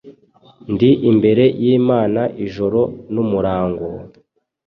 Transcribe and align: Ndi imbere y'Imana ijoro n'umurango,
Ndi 0.73 0.89
imbere 1.09 1.43
y'Imana 1.63 2.21
ijoro 2.45 2.81
n'umurango, 3.13 3.87